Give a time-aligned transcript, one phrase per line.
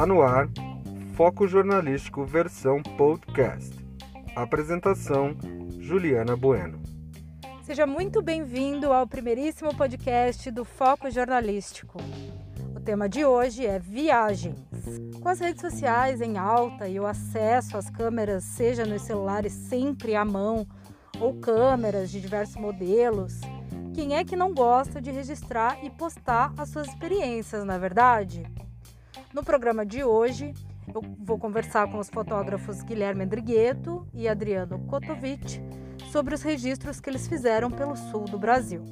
[0.00, 0.48] Está no ar
[1.14, 3.76] Foco Jornalístico versão podcast.
[4.34, 5.36] Apresentação
[5.78, 6.80] Juliana Bueno.
[7.62, 11.98] Seja muito bem-vindo ao primeiríssimo podcast do Foco Jornalístico.
[12.74, 14.56] O tema de hoje é viagens.
[15.20, 20.16] Com as redes sociais em alta e o acesso às câmeras, seja nos celulares sempre
[20.16, 20.66] à mão
[21.20, 23.38] ou câmeras de diversos modelos,
[23.92, 28.50] quem é que não gosta de registrar e postar as suas experiências, na é verdade?
[29.32, 30.52] No programa de hoje,
[30.94, 35.62] eu vou conversar com os fotógrafos Guilherme Andrigueto e Adriano Kotovic
[36.10, 38.84] sobre os registros que eles fizeram pelo sul do Brasil.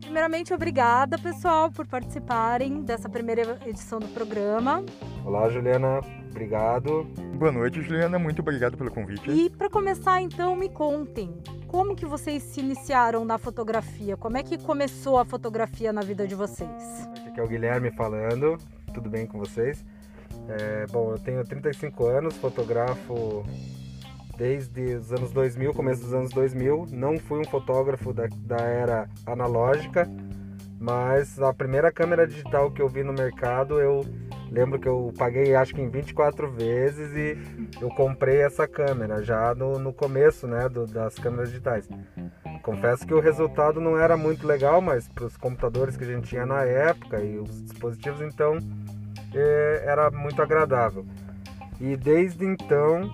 [0.00, 4.84] Primeiramente, obrigada, pessoal, por participarem dessa primeira edição do programa.
[5.24, 6.00] Olá, Juliana.
[6.30, 7.04] Obrigado.
[7.36, 8.18] Boa noite, Juliana.
[8.18, 9.30] Muito obrigado pelo convite.
[9.30, 11.32] E para começar, então, me contem,
[11.66, 14.16] como que vocês se iniciaram na fotografia?
[14.16, 17.08] Como é que começou a fotografia na vida de vocês?
[17.26, 18.58] Aqui é o Guilherme falando.
[18.92, 19.84] Tudo bem com vocês?
[20.48, 23.44] É, bom, eu tenho 35 anos, fotografo
[24.36, 26.86] desde os anos 2000, começo dos anos 2000.
[26.92, 30.08] Não fui um fotógrafo da, da era analógica,
[30.80, 34.04] mas a primeira câmera digital que eu vi no mercado, eu
[34.50, 37.38] lembro que eu paguei acho que em 24 vezes e
[37.80, 41.88] eu comprei essa câmera já no, no começo né, do, das câmeras digitais.
[42.62, 46.28] Confesso que o resultado não era muito legal, mas para os computadores que a gente
[46.28, 48.58] tinha na época e os dispositivos, então
[49.34, 51.06] é, era muito agradável.
[51.80, 53.10] E desde então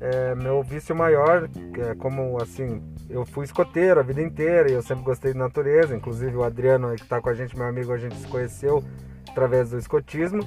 [0.00, 4.82] é, meu vício maior, é como assim, eu fui escoteiro a vida inteira e eu
[4.82, 7.98] sempre gostei de natureza, inclusive o Adriano que está com a gente, meu amigo, a
[7.98, 8.82] gente se conheceu
[9.28, 10.42] através do escotismo,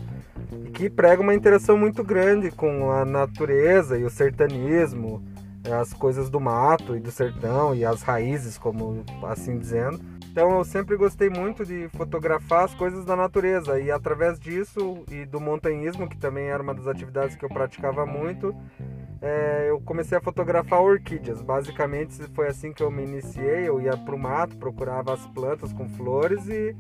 [0.73, 5.23] que prega uma interação muito grande com a natureza e o sertanismo,
[5.70, 10.00] as coisas do mato e do sertão e as raízes, como assim dizendo.
[10.31, 15.26] Então eu sempre gostei muito de fotografar as coisas da natureza e através disso e
[15.26, 18.55] do montanhismo, que também era uma das atividades que eu praticava muito,
[19.21, 21.42] é, eu comecei a fotografar orquídeas.
[21.42, 23.67] Basicamente foi assim que eu me iniciei.
[23.67, 26.76] Eu ia para o mato, procurava as plantas com flores e,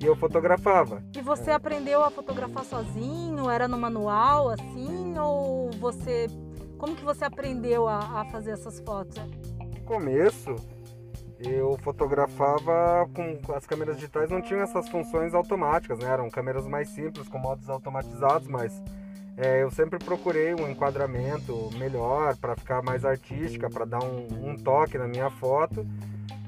[0.00, 1.02] e eu fotografava.
[1.16, 3.48] E você aprendeu a fotografar sozinho?
[3.48, 5.16] Era no manual assim?
[5.16, 6.26] Ou você.
[6.78, 9.16] Como que você aprendeu a, a fazer essas fotos?
[9.58, 10.56] No começo,
[11.38, 16.06] eu fotografava com as câmeras digitais não tinham essas funções automáticas, né?
[16.06, 18.82] Eram câmeras mais simples com modos automatizados, mas
[19.36, 24.56] é, eu sempre procurei um enquadramento melhor para ficar mais artística, para dar um, um,
[24.56, 25.86] toque na minha foto.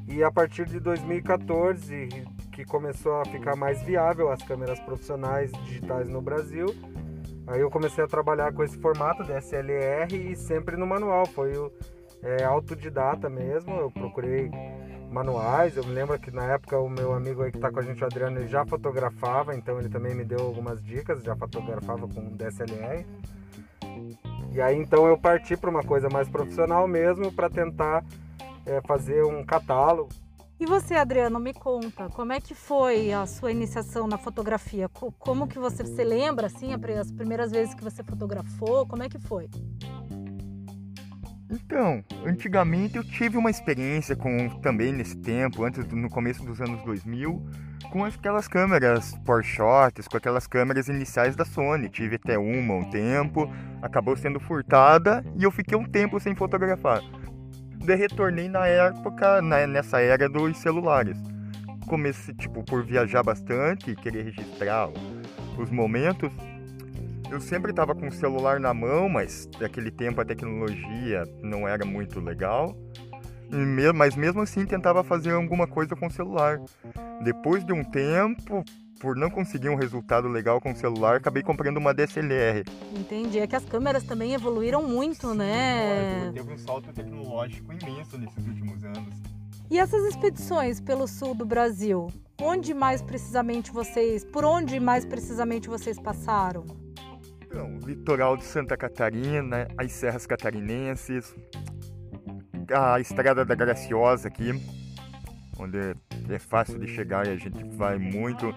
[0.06, 2.09] E a partir de 2014,
[2.50, 6.75] que começou a ficar mais viável as câmeras profissionais digitais no Brasil,
[7.48, 11.26] aí eu comecei a trabalhar com esse formato de SLR e sempre no manual.
[11.26, 11.72] Foi o
[12.22, 13.75] é, autodidata mesmo.
[13.75, 14.50] Eu procurei
[15.10, 15.76] manuais.
[15.76, 18.03] Eu me lembro que na época o meu amigo aí que está com a gente,
[18.03, 22.37] o Adriano, ele já fotografava, então ele também me deu algumas dicas, já fotografava com
[22.37, 23.06] DSLR.
[24.53, 28.04] E aí então eu parti para uma coisa mais profissional mesmo para tentar
[28.66, 30.10] é, fazer um catálogo.
[30.60, 34.88] E você, Adriano, me conta, como é que foi a sua iniciação na fotografia?
[34.88, 38.84] Como que você se lembra, assim, as primeiras vezes que você fotografou?
[38.84, 39.48] Como é que foi?
[41.48, 46.82] Então, antigamente eu tive uma experiência com também nesse tempo, antes no começo dos anos
[46.82, 47.40] 2000,
[47.92, 49.62] com aquelas câmeras Porsche,
[50.10, 51.88] com aquelas câmeras iniciais da Sony.
[51.88, 53.48] Tive até uma um tempo,
[53.80, 57.00] acabou sendo furtada e eu fiquei um tempo sem fotografar.
[57.97, 61.16] Retornei na época, na, nessa era dos celulares.
[61.87, 64.88] Comecei tipo por viajar bastante, querer registrar
[65.56, 66.31] os momentos
[67.31, 71.84] eu sempre estava com o celular na mão, mas naquele tempo a tecnologia não era
[71.84, 72.75] muito legal.
[73.94, 76.59] Mas mesmo assim tentava fazer alguma coisa com o celular.
[77.22, 78.65] Depois de um tempo,
[79.00, 82.64] por não conseguir um resultado legal com o celular, acabei comprando uma DSLR.
[82.97, 83.38] Entendi.
[83.38, 86.31] É que as câmeras também evoluíram muito, Sim, né?
[86.34, 89.14] Teve um salto tecnológico imenso nesses últimos anos.
[89.70, 92.08] E essas expedições pelo sul do Brasil,
[92.40, 96.64] onde mais precisamente vocês, por onde mais precisamente vocês passaram?
[97.43, 101.34] Então, litoral de Santa Catarina, as serras catarinenses,
[102.73, 104.52] a estrada da Graciosa aqui,
[105.58, 105.78] onde
[106.31, 108.55] é fácil de chegar e a gente vai muito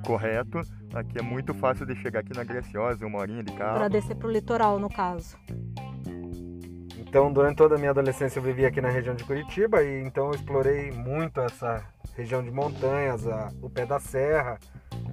[0.00, 0.60] correto.
[0.94, 3.78] Aqui é muito fácil de chegar aqui na Graciosa, uma horinha de carro.
[3.78, 5.36] Para descer para o litoral, no caso.
[6.98, 10.26] Então, durante toda a minha adolescência eu vivi aqui na região de Curitiba e então
[10.26, 11.84] eu explorei muito essa
[12.16, 14.58] região de montanhas, a, o pé da serra,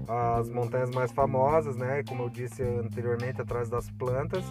[0.07, 2.03] as montanhas mais famosas, né?
[2.07, 4.45] Como eu disse anteriormente, atrás das plantas.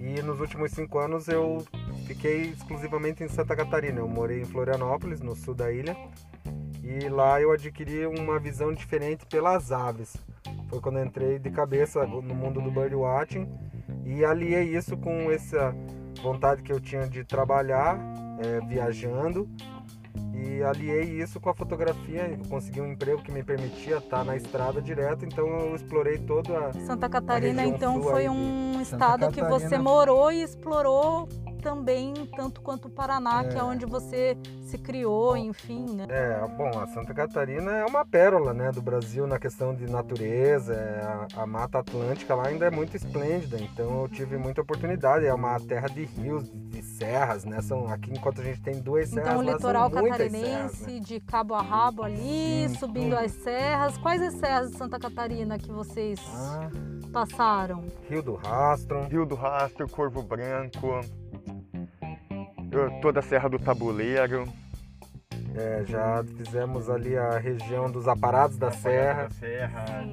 [0.00, 1.64] E nos últimos cinco anos eu
[2.06, 4.00] fiquei exclusivamente em Santa Catarina.
[4.00, 5.96] Eu morei em Florianópolis, no sul da ilha,
[6.84, 10.16] e lá eu adquiri uma visão diferente pelas aves.
[10.68, 13.48] Foi quando eu entrei de cabeça no mundo do birdwatching
[14.04, 15.74] e aliei isso com essa
[16.22, 17.98] vontade que eu tinha de trabalhar
[18.38, 19.48] é, viajando
[20.34, 24.82] e aliei isso com a fotografia, consegui um emprego que me permitia estar na estrada
[24.82, 29.78] direto, então eu explorei toda a Santa Catarina, a então foi um estado que você
[29.78, 31.28] morou e explorou
[31.64, 33.48] também, tanto quanto o Paraná, É.
[33.48, 36.06] que é onde você se criou, enfim, né?
[36.10, 40.74] É, bom, a Santa Catarina é uma pérola, né, do Brasil na questão de natureza,
[40.74, 41.00] é,
[41.36, 45.32] a, a Mata Atlântica lá ainda é muito esplêndida, então eu tive muita oportunidade, é
[45.32, 49.08] uma terra de rios, de, de serras, né, são aqui enquanto a gente tem duas
[49.08, 51.00] serras, Então, o lá litoral catarinense, serras, né?
[51.00, 53.24] de cabo a rabo ali, Sim, subindo tudo.
[53.24, 53.96] as serras.
[53.98, 56.68] Quais as serras de Santa Catarina que vocês Ah,
[57.12, 57.84] passaram?
[58.08, 61.00] Rio do Rastro, Rio do Rastro, Corvo Branco,
[63.00, 64.46] toda a Serra do Tabuleiro.
[65.56, 70.04] é, já fizemos ali a região dos aparados da serra, Serra.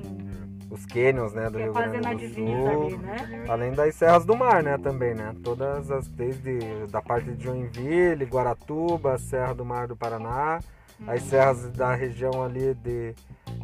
[0.69, 2.67] os canyons, né, do Que Rio Grande do Sul.
[2.67, 3.45] ali, né?
[3.47, 5.35] Além das serras do mar, né, também, né?
[5.43, 6.59] Todas as, desde
[6.91, 10.59] da parte de Joinville, Guaratuba, Serra do Mar do Paraná,
[11.07, 13.15] as serras da região ali de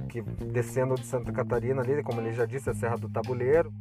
[0.10, 3.72] que descendo de Santa Catarina ali, como ele já disse, a Serra do Tabuleiro.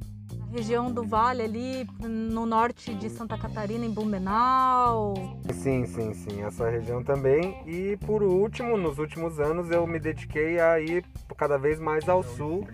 [0.57, 5.13] Região do Vale ali, no norte de Santa Catarina, em Blumenau.
[5.53, 7.63] Sim, sim, sim, essa região também.
[7.67, 11.05] E por último, nos últimos anos eu me dediquei a ir
[11.37, 12.67] cada vez mais ao sul.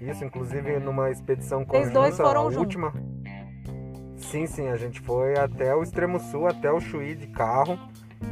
[0.00, 2.56] Isso, inclusive numa expedição Vocês conjunta, dois foram a juntos?
[2.58, 2.92] última.
[4.16, 7.78] Sim, sim, a gente foi até o extremo sul, até o Chuí de carro.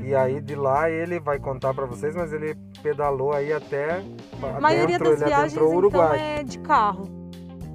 [0.02, 4.02] E aí de lá ele vai contar pra vocês, mas ele pedalou aí até
[4.42, 6.18] A maioria adentro, das ele viagens, então, Uruguai.
[6.40, 7.23] é de carro.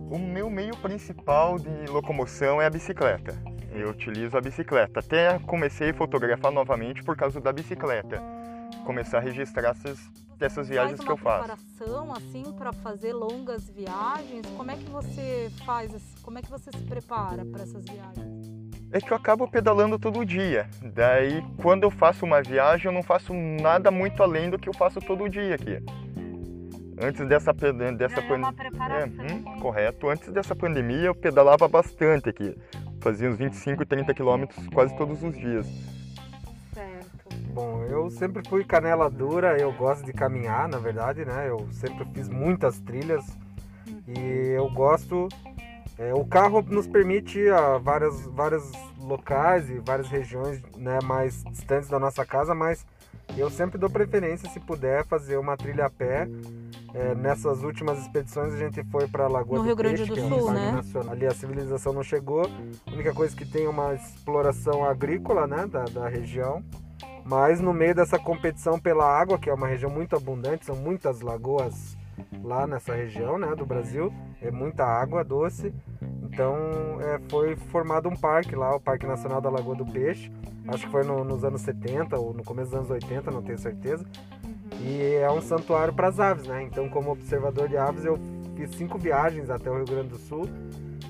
[0.10, 3.38] O meu meio principal de locomoção é a bicicleta.
[3.72, 5.02] Eu utilizo a bicicleta.
[5.02, 8.20] Até comecei a fotografar novamente por causa da bicicleta.
[8.84, 10.00] Começar a registrar essas,
[10.40, 11.46] essas viagens faz que eu faço.
[11.46, 14.48] preparação assim para fazer longas viagens?
[14.58, 15.92] Como é que você faz?
[16.24, 18.50] Como é que você se prepara para essas viagens?
[18.92, 20.68] É que eu acabo pedalando todo dia.
[20.82, 24.74] Daí, quando eu faço uma viagem, eu não faço nada muito além do que eu
[24.74, 25.80] faço todo dia aqui.
[27.02, 29.26] Antes dessa, dessa Já é uma pan- preparação.
[29.26, 30.10] É, hum, correto.
[30.10, 32.58] Antes dessa pandemia, eu pedalava bastante aqui.
[33.00, 35.66] Fazia uns 25, 30 quilômetros quase todos os dias.
[36.74, 37.10] Certo.
[37.54, 41.46] Bom, eu sempre fui canela dura, eu gosto de caminhar, na verdade, né?
[41.48, 43.26] Eu sempre fiz muitas trilhas
[44.08, 45.30] e eu gosto.
[45.98, 48.70] é, o carro nos permite ir a várias, vários
[49.00, 52.86] locais e várias regiões né, mais distantes da nossa casa, mas
[53.38, 56.28] eu sempre dou preferência, se puder, fazer uma trilha a pé.
[56.94, 60.14] É, nessas últimas expedições a gente foi para Lagoa No do Rio Grande Peixe, do
[60.16, 60.72] que é um Sul, né?
[60.72, 61.12] nacional.
[61.14, 62.50] Ali a civilização não chegou.
[62.88, 66.64] A única coisa que tem é uma exploração agrícola né, da, da região.
[67.26, 71.22] Mas no meio dessa competição pela água, que é uma região muito abundante, são muitas
[71.22, 71.96] lagoas
[72.44, 75.72] lá nessa região né, do Brasil, é muita água doce.
[76.24, 76.56] Então
[77.02, 80.32] é, foi formado um parque lá, o Parque Nacional da Lagoa do Peixe.
[80.68, 83.58] Acho que foi no- nos anos 70 ou no começo dos anos 80, não tenho
[83.60, 84.04] certeza.
[84.80, 86.64] E é um santuário para as aves, né?
[86.64, 88.18] Então, como observador de aves, eu
[88.56, 90.50] fiz cinco viagens até o Rio Grande do Sul,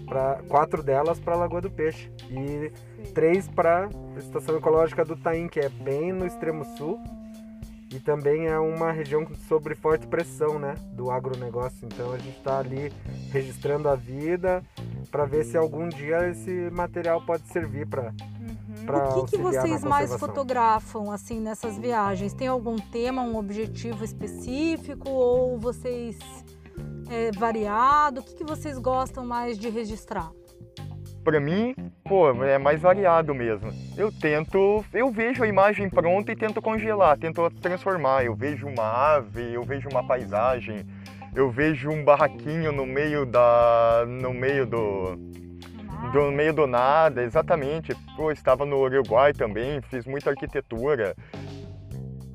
[0.08, 2.72] pra, quatro delas para a Lagoa do Peixe e
[3.14, 7.00] três para a Estação Ecológica do Taim, que é bem no extremo sul.
[7.92, 11.88] E também é uma região sobre forte pressão, né, do agronegócio.
[11.88, 12.94] Então a gente está ali
[13.32, 14.64] registrando a vida
[15.10, 18.14] para ver se algum dia esse material pode servir para
[18.90, 22.34] para O que, que vocês mais fotografam assim nessas viagens?
[22.34, 26.18] Tem algum tema, um objetivo específico ou vocês
[27.10, 28.22] é variado?
[28.22, 30.32] O que, que vocês gostam mais de registrar?
[31.24, 33.72] Pra mim, pô, é mais variado mesmo.
[33.96, 38.26] Eu tento, eu vejo a imagem pronta e tento congelar, tento transformar.
[38.26, 40.86] Eu vejo uma ave, eu vejo uma paisagem,
[41.36, 45.18] eu vejo um barraquinho no meio da, no meio do,
[46.12, 47.96] do meio do nada, exatamente.
[48.16, 51.16] Pô, estava no Uruguai também, fiz muita arquitetura.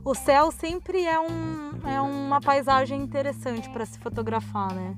[0.05, 4.95] O céu sempre é, um, é uma paisagem interessante para se fotografar, né?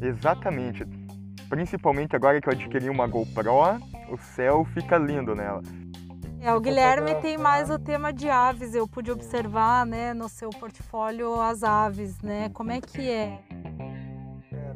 [0.00, 0.84] Exatamente.
[1.48, 3.78] Principalmente agora que eu adquiri uma GoPro,
[4.08, 5.62] o céu fica lindo nela.
[6.40, 8.74] É, o Guilherme tem mais o tema de aves.
[8.74, 12.48] Eu pude observar, né, no seu portfólio as aves, né?
[12.52, 13.38] Como é que é?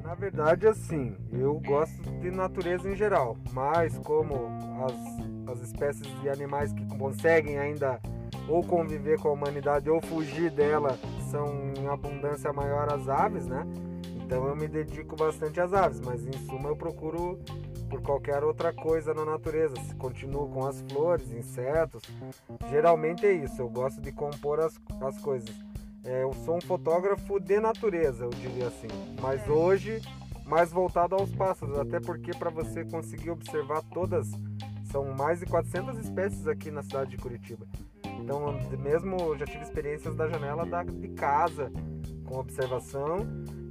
[0.07, 4.35] Na verdade, assim, eu gosto de natureza em geral, mas como
[4.85, 8.01] as, as espécies de animais que conseguem ainda
[8.49, 10.97] ou conviver com a humanidade ou fugir dela
[11.29, 13.67] são em abundância maior as aves, né?
[14.25, 17.41] Então eu me dedico bastante às aves, mas em suma eu procuro
[17.91, 19.75] por qualquer outra coisa na natureza.
[19.89, 22.05] Se Continuo com as flores, insetos.
[22.71, 25.66] Geralmente é isso, eu gosto de compor as, as coisas.
[26.07, 28.89] É, eu sou um fotógrafo de natureza, eu diria assim.
[29.21, 30.01] Mas hoje,
[30.45, 34.31] mais voltado aos pássaros, até porque para você conseguir observar todas,
[34.85, 37.67] são mais de 400 espécies aqui na cidade de Curitiba.
[38.21, 41.71] Então, mesmo já tive experiências da janela da, de casa,
[42.25, 43.19] com observação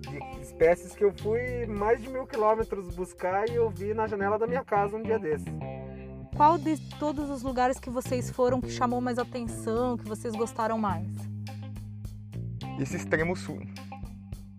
[0.01, 4.38] de espécies que eu fui mais de mil quilômetros buscar e eu vi na janela
[4.38, 5.48] da minha casa um dia desses.
[6.36, 10.77] Qual de todos os lugares que vocês foram que chamou mais atenção, que vocês gostaram
[10.77, 11.35] mais?
[12.79, 13.62] Esse extremo sul.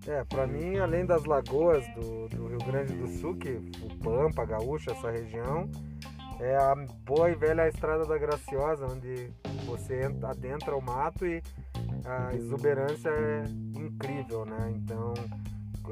[0.06, 3.50] É, para mim, além das lagoas do, do, Rio Grande do Sul, que
[3.82, 5.68] o Pampa, Gaúcha, essa região,
[6.38, 9.30] é a boa e velha Estrada da Graciosa, onde
[9.64, 11.42] você entra, adentra o mato e
[12.04, 13.44] a exuberância é
[13.80, 14.72] incrível, né?
[14.76, 15.12] Então,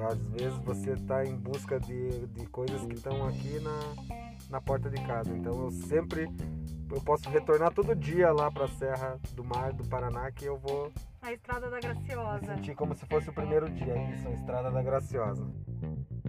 [0.08, 3.80] às vezes você está em busca de, de coisas que estão aqui na,
[4.48, 5.30] na porta de casa.
[5.30, 6.28] Então, eu sempre
[6.90, 10.56] eu posso retornar todo dia lá para a Serra do Mar do Paraná que eu
[10.56, 10.92] vou
[11.24, 12.54] a Estrada da Graciosa.
[12.54, 15.46] sentir como se fosse o primeiro dia, isso, a Estrada da Graciosa.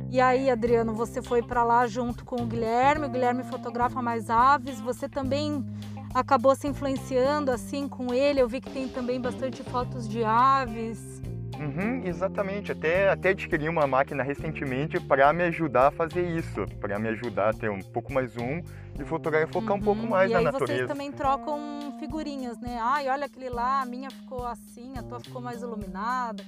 [0.10, 4.30] E aí, Adriano, você foi para lá junto com o Guilherme, o Guilherme fotografa mais
[4.30, 5.66] aves, você também
[6.14, 8.40] acabou se influenciando assim com ele.
[8.40, 11.22] Eu vi que tem também bastante fotos de aves.
[11.60, 12.72] Uhum, exatamente.
[12.72, 17.50] Até, até adquiri uma máquina recentemente para me ajudar a fazer isso, para me ajudar
[17.50, 18.62] a ter um pouco mais um
[19.00, 19.78] e fotografar, focar uhum.
[19.78, 20.74] um pouco mais e na natureza.
[20.74, 22.78] Vocês também trocam figurinhas, né?
[22.82, 26.44] Ai, olha aquele lá, a minha ficou assim, a tua ficou mais iluminada.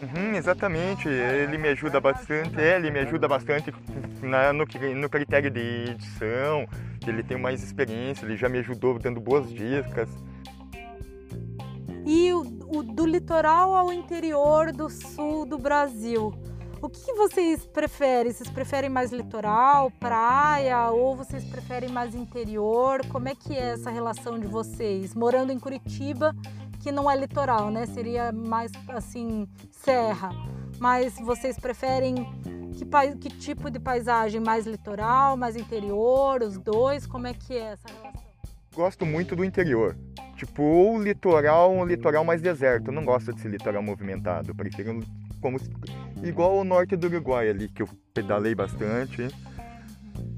[0.00, 3.74] Uhum, exatamente, ele me ajuda bastante, é, ele me ajuda bastante
[4.22, 6.68] na, no, no critério de edição,
[7.04, 10.08] ele tem mais experiência, ele já me ajudou dando boas dicas.
[12.10, 16.32] E o, o do litoral ao interior do sul do Brasil,
[16.80, 18.32] o que, que vocês preferem?
[18.32, 23.04] Vocês preferem mais litoral, praia ou vocês preferem mais interior?
[23.08, 26.34] Como é que é essa relação de vocês morando em Curitiba
[26.80, 27.84] que não é litoral, né?
[27.84, 30.30] Seria mais assim, serra.
[30.78, 32.26] Mas vocês preferem
[32.72, 32.86] que,
[33.20, 34.40] que tipo de paisagem?
[34.40, 37.06] Mais litoral, mais interior, os dois?
[37.06, 38.22] Como é que é essa relação?
[38.74, 39.94] Gosto muito do interior.
[40.38, 42.88] Tipo, ou litoral, um litoral mais deserto.
[42.88, 44.52] Eu não gosto desse litoral movimentado.
[44.52, 45.00] Eu prefiro
[45.40, 45.58] como
[46.22, 49.26] igual o norte do Uruguai ali, que eu pedalei bastante.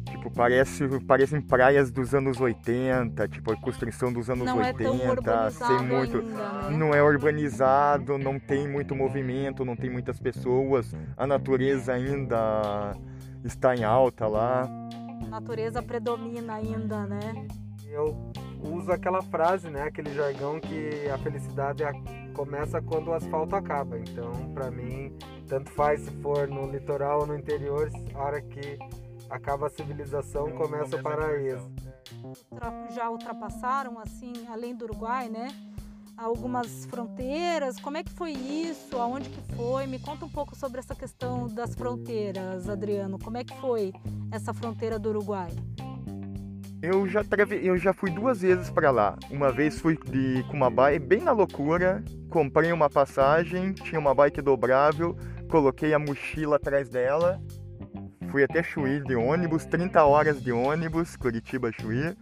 [0.06, 5.50] Tipo, parece, parecem praias dos anos 80, tipo, a construção dos anos não 80, é
[5.50, 6.18] sem muito.
[6.18, 6.76] Ainda, né?
[6.78, 12.96] Não é urbanizado, não tem muito movimento, não tem muitas pessoas, a natureza ainda
[13.44, 14.66] está em alta lá.
[15.22, 17.46] A natureza predomina ainda, né?
[17.86, 21.82] Eu uso aquela frase, né, aquele jargão que a felicidade
[22.34, 23.98] começa quando o asfalto acaba.
[23.98, 25.16] Então, para mim,
[25.48, 28.78] tanto faz se for no litoral ou no interior, a hora que
[29.28, 31.70] acaba a civilização, começa o paraíso.
[32.92, 35.48] Já ultrapassaram, assim, além do Uruguai, né?
[36.16, 37.80] Algumas fronteiras.
[37.80, 38.96] Como é que foi isso?
[38.98, 39.86] Aonde que foi?
[39.86, 43.18] Me conta um pouco sobre essa questão das fronteiras, Adriano.
[43.18, 43.92] Como é que foi
[44.30, 45.50] essa fronteira do Uruguai?
[46.82, 47.22] Eu já,
[47.62, 49.16] eu já fui duas vezes para lá.
[49.30, 55.16] Uma vez fui de, bike bem na loucura, comprei uma passagem, tinha uma bike dobrável,
[55.48, 57.40] coloquei a mochila atrás dela
[58.30, 62.16] Fui até Chuí de ônibus, 30 horas de ônibus, Curitiba Chuí.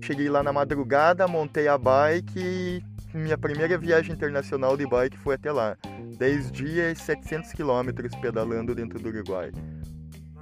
[0.00, 5.34] Cheguei lá na madrugada, montei a bike e minha primeira viagem internacional de bike foi
[5.34, 5.76] até lá.
[6.16, 9.50] 10 dias, 700 quilômetros pedalando dentro do Uruguai.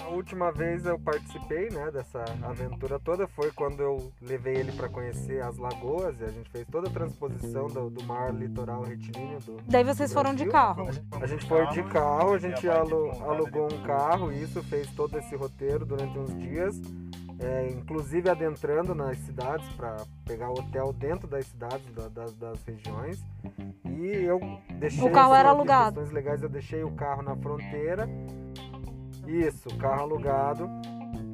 [0.01, 4.89] A última vez eu participei né, dessa aventura toda foi quando eu levei ele para
[4.89, 9.39] conhecer as lagoas e a gente fez toda a transposição do, do mar litoral retilíneo.
[9.41, 10.89] Do, Daí vocês foram de carro?
[11.21, 15.85] A gente foi de carro, a gente alugou um carro, isso fez todo esse roteiro
[15.85, 16.81] durante uns dias.
[17.41, 23.25] É, inclusive adentrando nas cidades para pegar hotel dentro das cidades, da, das, das, regiões.
[23.85, 24.41] E eu
[24.81, 25.05] deixei.
[25.09, 26.01] O carro era alugado.
[26.11, 28.09] legais, eu deixei o carro na fronteira
[29.29, 30.69] isso, carro alugado.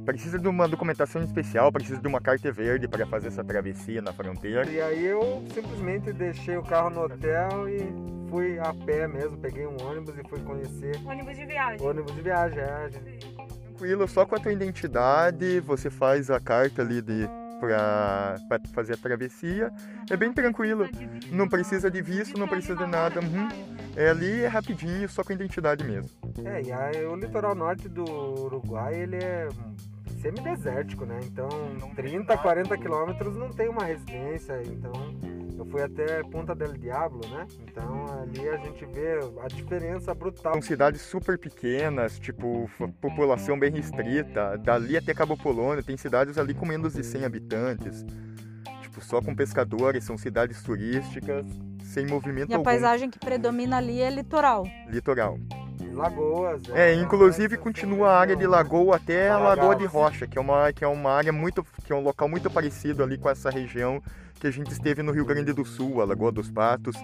[0.04, 4.12] Precisa de uma documentação especial, precisa de uma carta verde para fazer essa travessia na
[4.12, 4.68] fronteira.
[4.70, 9.66] E aí eu simplesmente deixei o carro no hotel e fui a pé mesmo, peguei
[9.66, 11.00] um ônibus e fui conhecer.
[11.06, 11.86] Ônibus de viagem.
[11.86, 12.88] Ônibus de viagem, é.
[13.62, 17.28] Tranquilo, só com a tua identidade, você faz a carta ali de
[17.60, 19.72] para fazer a travessia.
[20.10, 20.88] É bem tranquilo,
[21.30, 23.20] não precisa de visto, não precisa de nada.
[23.20, 23.48] Uhum.
[23.96, 26.10] É ali é rapidinho, só com a identidade mesmo.
[26.44, 29.48] É, e aí, o litoral norte do Uruguai, ele é
[30.20, 31.20] semidesértico, né?
[31.24, 31.48] Então,
[31.94, 34.92] 30, 40 quilômetros não tem uma residência, então
[35.56, 37.46] eu fui até Ponta del Diablo, né?
[37.68, 40.54] Então ali a gente vê a diferença brutal.
[40.54, 42.68] São cidades super pequenas, tipo,
[43.00, 44.56] população bem restrita.
[44.58, 48.04] Dali até Cabo Polônio, tem cidades ali com menos de 100 habitantes.
[48.82, 51.46] Tipo, só com pescadores, são cidades turísticas
[51.82, 52.64] sem movimento E a algum.
[52.64, 54.66] paisagem que predomina ali é litoral.
[54.88, 55.38] Litoral.
[55.92, 56.62] Lagoas.
[56.72, 59.86] É, uma inclusive festa, continua a área de lagoa até a Lagoa de.
[59.86, 63.02] Rocha, que é uma que é uma área muito que é um local muito parecido
[63.02, 64.02] ali com essa região
[64.40, 66.96] que a gente esteve no Rio Grande do Sul, a Lagoa dos Patos.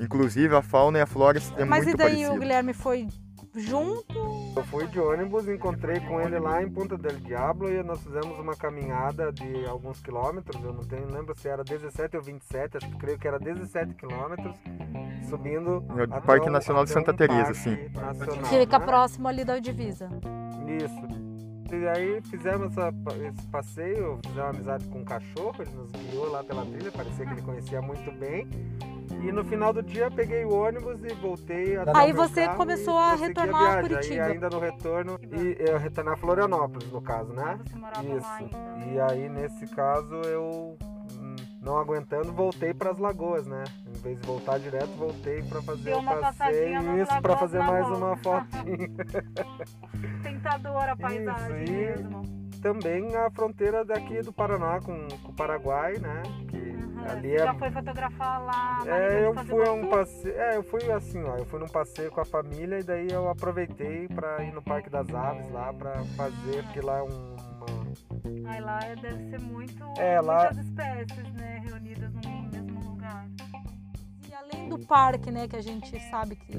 [0.00, 2.32] Inclusive a fauna e a flora é Mas muito e daí parecida.
[2.32, 3.08] o Guilherme foi
[3.54, 4.14] junto?
[4.56, 8.38] Eu fui de ônibus, encontrei com ele lá em Punta del Diablo e nós fizemos
[8.38, 10.62] uma caminhada de alguns quilômetros.
[10.62, 13.94] Eu não tenho, lembro se era 17 ou 27, acho que creio que era 17
[13.94, 14.54] quilômetros,
[15.28, 15.80] subindo.
[15.80, 17.76] No até Parque um- Nacional de Santa um Teresa, sim.
[17.94, 18.86] nacional, Que fica né?
[18.86, 20.08] próximo ali da divisa.
[20.66, 21.30] Isso.
[21.72, 22.92] E aí fizemos essa-
[23.28, 27.32] esse passeio, fizemos amizade com um cachorro, ele nos guiou lá pela trilha, parecia que
[27.32, 28.48] ele conhecia muito bem.
[29.22, 32.94] E no final do dia peguei o ônibus e voltei até Aí você carro começou
[32.94, 33.80] e a retornar a.
[33.82, 34.24] Curitiba.
[34.24, 37.58] Aí ainda no retorno, e eu retornar a Florianópolis, no caso, né?
[37.64, 38.26] Você morava Isso.
[38.26, 38.86] lá ainda.
[38.86, 40.76] E aí nesse caso eu
[41.18, 43.64] hum, não aguentando voltei para as lagoas, né?
[43.86, 48.04] Em vez de voltar direto, voltei para fazer o passeio, isso para fazer mais volta.
[48.04, 48.88] uma fotinha.
[50.22, 52.22] Tentadora a paisagem e- mesmo.
[52.62, 56.22] também a fronteira daqui do Paraná com, com o Paraguai, né?
[56.48, 56.70] Que
[57.08, 57.38] ali Você é.
[57.44, 60.34] já foi fotografar lá É, eu fui um passeio.
[60.36, 61.36] É, eu fui assim, ó.
[61.36, 64.90] Eu fui num passeio com a família e daí eu aproveitei para ir no Parque
[64.90, 68.50] das Aves lá para fazer, porque lá é um- uma.
[68.50, 73.26] Ai, lá deve ser muito, É, lá- muitas espécies, né, reunidas no mesmo lugar.
[74.70, 76.56] Do parque, né, que a gente sabe que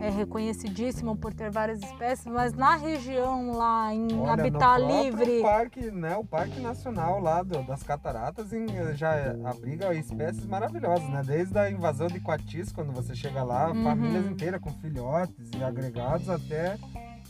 [0.00, 5.90] é reconhecidíssimo por ter várias espécies, mas na região lá em Olha, Habitat Livre, Parque,
[5.90, 9.12] né, o Parque Nacional lá do- das Cataratas em- já
[9.44, 11.22] abriga espécies maravilhosas, né?
[11.24, 13.84] Desde a invasão de coatis, quando você chega lá, Uhum.
[13.84, 16.76] famílias inteiras com filhotes e agregados, até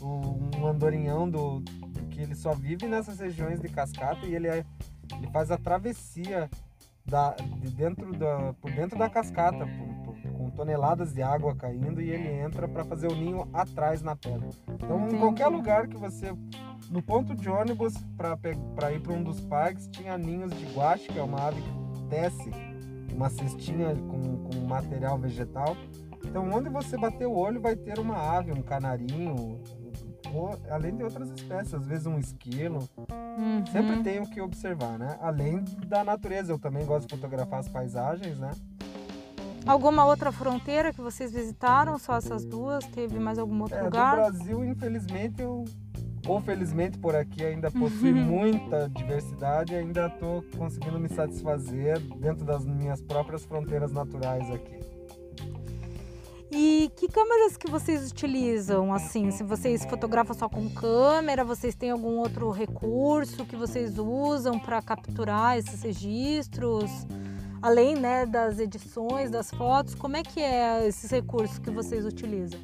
[0.01, 1.61] o- um andorinhão do
[2.09, 4.65] que ele só vive nessas regiões de cascata e ele, é-
[5.17, 6.49] ele faz a travessia
[7.05, 9.92] da, de dentro da, por dentro da cascata, por-
[10.55, 14.49] toneladas de água caindo e ele entra para fazer o ninho atrás na pedra.
[14.73, 15.15] Então, Entendi.
[15.15, 16.33] em qualquer lugar que você
[16.89, 21.17] no ponto de ônibus para ir para um dos parques tinha ninhos de guache, que
[21.17, 22.51] é uma ave que tece
[23.13, 25.75] uma cestinha com, com material vegetal.
[26.25, 29.61] Então, onde você bater o olho vai ter uma ave, um canarinho,
[30.33, 32.89] ou, além de outras espécies, às vezes um esquilo.
[32.97, 33.65] Uhum.
[33.71, 35.17] Sempre tem o que observar, né?
[35.21, 38.51] Além da natureza, eu também gosto de fotografar as paisagens, né?
[39.65, 41.97] Alguma outra fronteira que vocês visitaram?
[41.97, 42.85] Só essas duas?
[42.87, 44.15] Teve mais algum outro É, lugar?
[44.15, 45.63] Brasil, infelizmente, eu
[46.25, 52.45] ou felizmente por aqui ainda possui muita diversidade e ainda estou conseguindo me satisfazer dentro
[52.45, 54.79] das minhas próprias fronteiras naturais aqui.
[56.49, 58.93] E que câmeras que vocês utilizam?
[58.93, 64.59] Assim, se vocês fotografam só com câmera, vocês têm algum outro recurso que vocês usam
[64.59, 66.91] para capturar esses registros?
[67.63, 72.59] Além né, das edições, das fotos, como é que é esses recursos que vocês utilizam?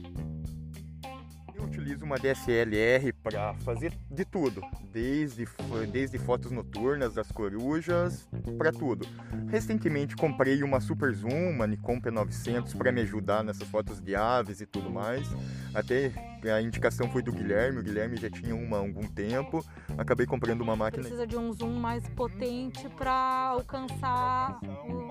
[1.55, 4.61] Eu utilizo uma DSLR para fazer de tudo,
[4.91, 5.47] desde,
[5.91, 9.07] desde fotos noturnas das corujas para tudo.
[9.47, 14.61] Recentemente comprei uma Super Zoom, uma Nikon P900 para me ajudar nessas fotos de aves
[14.61, 15.27] e tudo mais.
[15.73, 16.11] Até
[16.51, 19.63] a indicação foi do Guilherme, o Guilherme já tinha uma há algum tempo.
[19.97, 24.59] Acabei comprando uma máquina Precisa de um zoom mais potente para alcançar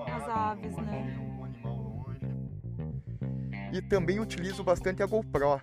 [0.07, 1.29] as aves, né?
[3.71, 5.59] E também utilizo bastante a GoPro.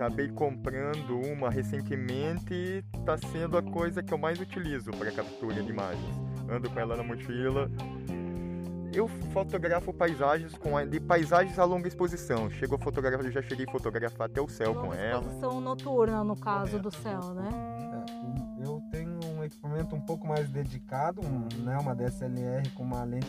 [0.00, 5.62] Acabei comprando uma recentemente e está sendo a coisa que eu mais utilizo para captura
[5.62, 6.16] de imagens.
[6.48, 7.70] Ando com ela na mochila.
[8.94, 12.48] Eu fotografo paisagens com a- de paisagens a longa exposição.
[12.50, 15.20] Chego a fotografar, eu já cheguei a fotografar até o céu com ela.
[15.20, 17.50] Exposição noturna, no caso do céu, né?
[18.58, 23.04] É, eu tenho um equipamento um pouco mais dedicado, um, né, uma DSLR com uma
[23.04, 23.28] lente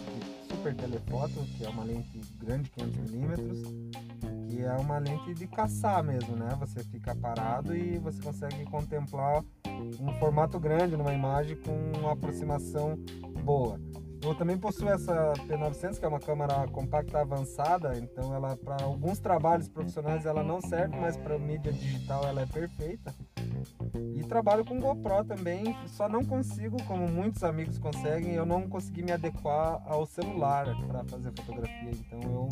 [0.49, 3.91] super telefoto, que é uma lente grande, 500mm,
[4.51, 6.49] que é uma lente de caçar mesmo, né?
[6.59, 9.43] Você fica parado e você consegue contemplar
[9.99, 12.97] um formato grande numa imagem com uma aproximação
[13.45, 13.79] boa.
[14.21, 19.19] Eu também possuo essa P900, que é uma câmera compacta avançada, então ela para alguns
[19.19, 23.15] trabalhos profissionais ela não serve, mas para mídia digital ela é perfeita.
[24.31, 29.11] Trabalho com GoPro também, só não consigo, como muitos amigos conseguem, eu não consegui me
[29.11, 32.49] adequar ao celular para fazer fotografia, então eu,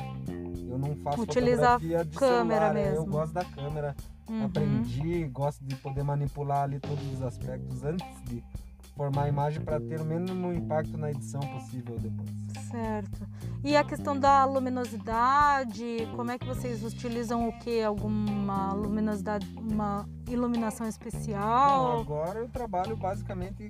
[0.71, 3.05] eu não faço Utiliza a fotografia de câmera celular, é, eu mesmo.
[3.05, 3.95] gosto da câmera,
[4.29, 4.43] Uhum.
[4.43, 8.43] aprendi, gosto de poder manipular ali todos os aspectos antes de
[8.99, 12.29] formar a imagem para ter o mínimo impacto na edição possível depois.
[12.69, 13.25] Certo.
[13.63, 17.81] E a questão da luminosidade, como é que vocês utilizam o que?
[17.81, 22.01] Alguma luminosidade, uma iluminação Bom, especial?
[22.01, 23.69] agora eu trabalho basicamente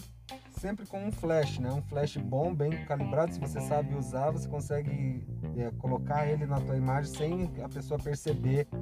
[0.60, 1.72] sempre com um flash, né?
[1.72, 3.32] Um flash bom, bem calibrado.
[3.32, 5.24] Se você sabe usar, você consegue
[5.56, 8.78] é, colocar ele na tua imagem sem a pessoa perceber que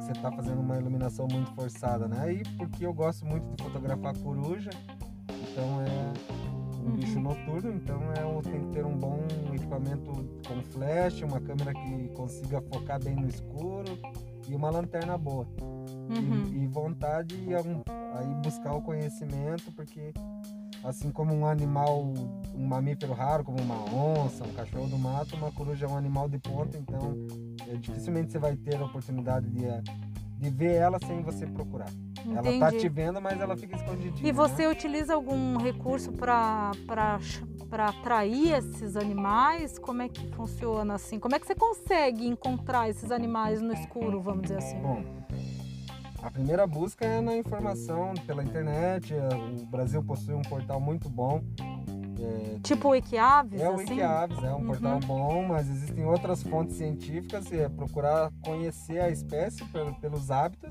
[0.00, 2.32] você está fazendo uma iluminação muito forçada, né?
[2.32, 4.70] E porque eu gosto muito de fotografar coruja,
[5.52, 6.12] então é
[6.82, 6.96] um Uhum.
[6.96, 9.20] bicho noturno, então é, tem que ter um bom
[9.54, 10.10] equipamento
[10.46, 13.96] com flash, uma câmera que consiga focar bem no escuro
[14.48, 15.46] e uma lanterna boa.
[16.10, 16.62] E- Uhum.
[16.62, 17.82] E, vontade e um-
[18.14, 20.12] aí buscar o conhecimento, porque
[20.82, 22.12] assim como um animal,
[22.54, 26.28] um mamífero raro, como uma onça, um cachorro do mato, uma coruja é um animal
[26.28, 27.14] de ponta, então
[27.68, 29.80] é, dificilmente você vai ter a oportunidade de, eh,
[30.42, 31.88] de ver ela sem você procurar.
[32.26, 32.88] Ela tá te Entendi.
[32.88, 34.28] vendo, mas ela fica escondidinha.
[34.28, 34.68] E você né?
[34.68, 36.72] utiliza algum recurso para
[37.86, 39.78] atrair esses animais?
[39.78, 41.20] Como é que funciona assim?
[41.20, 44.80] Como é que você consegue encontrar esses animais no escuro, vamos dizer assim?
[44.80, 45.04] Bom,
[46.20, 49.14] a primeira busca é na informação pela internet.
[49.14, 51.40] eh, O Brasil possui um portal muito bom.
[52.22, 53.82] Eh, Tipo o Wikiaves, É o assim?
[53.90, 54.66] Wikiaves, é um Uhum.
[54.66, 60.30] portal bom, mas existem outras fontes científicas e é procurar conhecer a espécie pelo- pelos
[60.30, 60.70] hábitos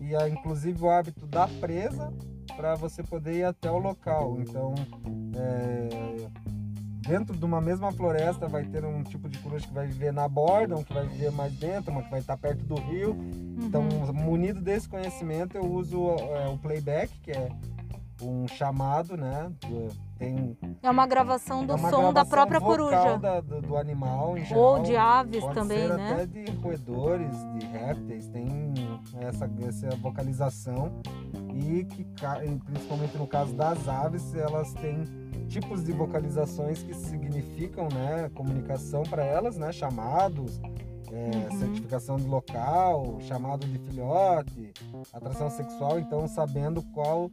[0.00, 2.12] e a, inclusive o hábito da presa
[2.56, 4.36] para você poder ir até o local.
[4.40, 4.74] Então,
[5.34, 6.28] é,
[7.08, 10.28] dentro de uma mesma floresta vai ter um tipo de coruja que vai viver na
[10.28, 13.10] borda, um que vai viver mais dentro, uma que vai estar perto do rio.
[13.12, 13.54] Uhum.
[13.62, 13.82] Então,
[14.14, 17.48] munido desse conhecimento, eu uso é, o playback, que é
[18.22, 19.50] um chamado, né?
[19.68, 23.18] do- Tem É uma gravação do é uma som da gravação própria vocal coruja.
[23.18, 24.62] da- do, do animal em geral.
[24.62, 26.12] Ou de aves Pode também, né?
[26.12, 28.72] até de roedores, de répteis, tem
[29.20, 30.92] essa, essa vocalização
[31.52, 32.06] e que
[32.64, 35.04] principalmente no caso das aves, elas têm
[35.48, 40.60] tipos de vocalizações que significam, né, comunicação para elas, né, chamados,
[41.12, 41.58] é, Uhum.
[41.58, 44.72] certificação de local, chamado de filhote,
[45.12, 47.30] atração sexual, então sabendo qual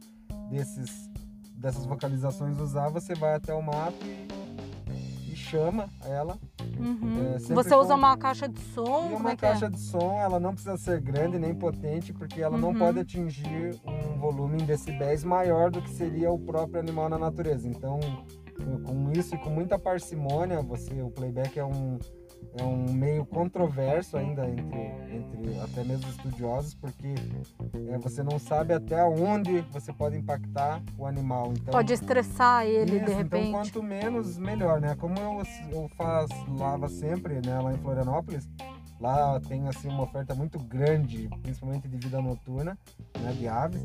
[0.50, 1.10] desses
[1.62, 6.36] dessas vocalizações usar, você vai até o mato e, e chama ela
[6.78, 7.34] Uhum.
[7.36, 9.10] é, Você usa com- uma caixa de som?
[9.12, 9.68] e uma é que caixa é?
[9.68, 12.78] de som, ela não precisa ser grande nem potente, porque ela não Uhum.
[12.78, 17.68] pode atingir um volume em decibéis maior do que seria o próprio animal na natureza.
[17.68, 18.00] Então,
[18.84, 21.98] com isso e com muita parcimônia, você, o playback é um,
[22.58, 27.14] é um meio controverso ainda entre, entre até mesmo estudiosos, porque
[27.90, 31.52] é, você não sabe até onde você pode impactar o animal.
[31.52, 33.50] Então, Pode estressar ele isso, de Então, repente.
[33.52, 34.94] quanto menos, melhor, né?
[34.96, 38.48] Como eu, eu faço, lava sempre, né, lá em Florianópolis,
[39.00, 42.78] lá tem, assim, uma oferta muito grande, principalmente de vida noturna,
[43.20, 43.82] né, de aves.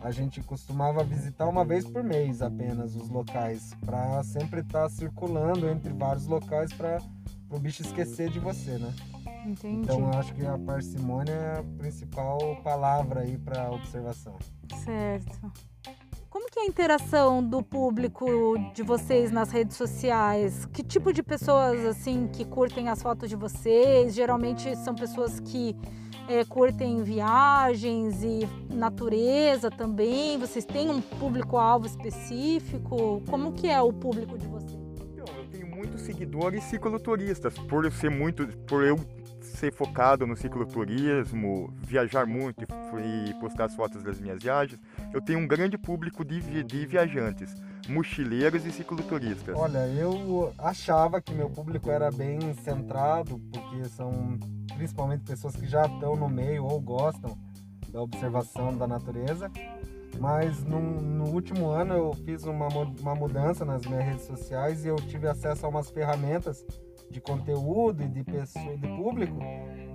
[0.00, 5.68] A gente costumava visitar uma vez por mês apenas os locais, para sempre estar circulando
[5.68, 6.98] entre vários locais para
[7.50, 8.92] o bicho esquecer de você, né?
[9.46, 9.82] Entendi.
[9.82, 14.36] Então, eu acho que a parcimônia é a principal palavra aí para observação.
[14.84, 15.52] Certo.
[16.28, 18.26] Como que é a interação do público
[18.74, 20.66] de vocês nas redes sociais?
[20.66, 24.14] Que tipo de pessoas assim que curtem as fotos de vocês?
[24.14, 25.74] Geralmente são pessoas que
[26.28, 30.36] eh, curtem viagens e natureza também.
[30.36, 33.22] Vocês têm um público-alvo específico?
[33.30, 34.75] Como que é o público de vocês?
[36.06, 38.96] Seguidores cicloturistas, por ser muito, por eu
[39.40, 44.80] ser focado no cicloturismo, viajar muito e postar as fotos das minhas viagens,
[45.12, 47.54] eu tenho um grande público de, de viajantes,
[47.88, 49.56] mochileiros e cicloturistas.
[49.56, 54.38] Olha, eu achava que meu público era bem centrado, porque são
[54.76, 57.36] principalmente pessoas que já estão no meio ou gostam
[57.88, 59.50] da observação da natureza.
[60.18, 64.88] Mas no, no último ano eu fiz uma, uma mudança nas minhas redes sociais e
[64.88, 66.64] eu tive acesso a umas ferramentas
[67.10, 69.38] de conteúdo e de pessoa, de público.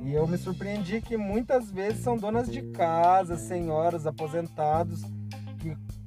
[0.03, 5.03] E eu me surpreendi que muitas vezes são donas de casa, senhoras, aposentados,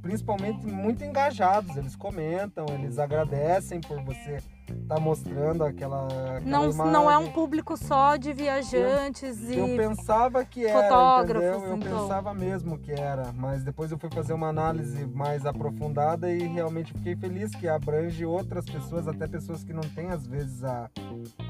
[0.04, 1.74] principalmente muito engajados.
[1.78, 4.38] Eles comentam, eles agradecem por você
[4.68, 6.92] estar mostrando aquela, aquela Não, imagem.
[6.92, 11.70] não é um público só de viajantes e Eu pensava que era, fotógrafos, entendeu?
[11.70, 12.02] Eu então.
[12.02, 16.92] pensava mesmo que era, mas depois eu fui fazer uma análise mais aprofundada e realmente
[16.92, 20.90] fiquei feliz que abrange outras pessoas, até pessoas que não têm às vezes a,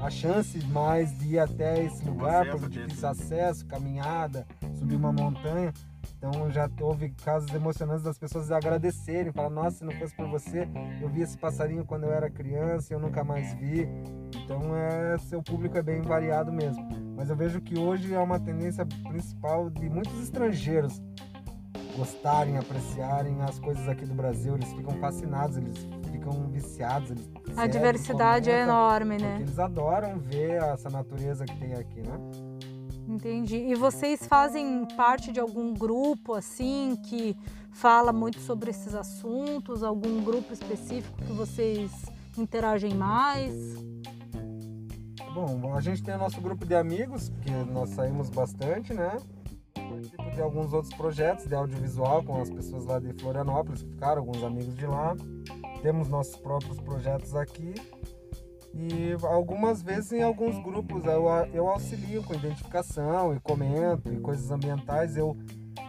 [0.01, 3.09] a chance mais de ir até esse lugar por difícil né?
[3.09, 5.73] acesso, caminhada, subir uma montanha.
[6.27, 10.67] Então já houve casos emocionantes das pessoas agradecerem, falar, nossa, se não fosse por você,
[10.99, 13.87] eu vi esse passarinho quando eu era criança, eu nunca mais vi.
[14.43, 16.83] Então é, seu público é bem variado mesmo.
[17.15, 20.99] Mas eu vejo que hoje é uma tendência principal de muitos estrangeiros
[21.95, 24.55] gostarem, apreciarem as coisas aqui do Brasil.
[24.55, 25.77] Eles ficam fascinados, eles
[26.11, 27.11] ficam viciados.
[27.11, 29.37] Eles a diversidade é enorme, né?
[29.41, 32.19] eles adoram ver essa natureza que tem aqui, né?
[33.07, 33.57] Entendi.
[33.57, 37.35] E vocês fazem parte de algum grupo assim que
[37.71, 39.83] fala muito sobre esses assuntos?
[39.83, 41.91] Algum grupo específico que vocês
[42.37, 43.53] interagem mais?
[45.33, 49.17] Bom, a gente tem o nosso grupo de amigos, que nós saímos bastante, né?
[49.73, 54.21] Participo de alguns outros projetos de audiovisual com as pessoas lá de Florianópolis, que ficaram,
[54.21, 55.15] alguns amigos de lá.
[55.81, 57.73] Temos nossos próprios projetos aqui
[58.75, 64.51] e algumas vezes em alguns grupos eu, eu auxilio com identificação e comento e coisas
[64.51, 65.15] ambientais.
[65.15, 65.37] Eu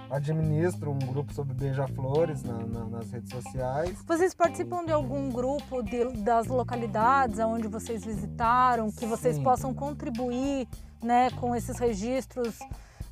[0.09, 3.99] administro um grupo sobre beija-flores na, na, nas redes sociais.
[4.07, 9.43] Vocês participam de algum grupo de, das localidades onde vocês visitaram, que vocês Sim.
[9.43, 10.69] possam contribuir
[11.03, 12.57] né, com esses registros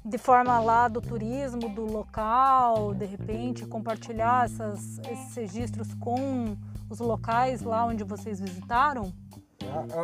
[0.04, 6.56] de forma lá do turismo, do local, de repente compartilhar essas, esses registros com
[6.90, 9.12] os locais lá onde vocês visitaram?